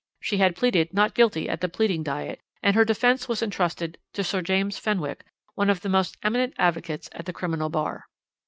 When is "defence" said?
2.83-3.27